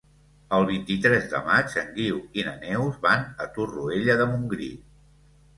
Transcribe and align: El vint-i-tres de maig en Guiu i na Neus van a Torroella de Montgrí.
El 0.59 0.63
vint-i-tres 0.69 1.27
de 1.33 1.41
maig 1.49 1.75
en 1.81 1.91
Guiu 1.99 2.17
i 2.39 2.45
na 2.47 2.53
Neus 2.65 2.97
van 3.07 3.29
a 3.47 3.51
Torroella 3.59 4.17
de 4.23 4.29
Montgrí. 4.33 4.73